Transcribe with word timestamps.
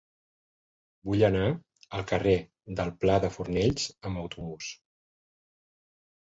Vull 1.09 1.25
anar 1.27 1.43
al 1.97 2.05
carrer 2.11 2.33
del 2.79 2.89
Pla 3.05 3.19
de 3.27 3.31
Fornells 3.37 3.85
amb 4.11 4.23
autobús. 4.23 4.73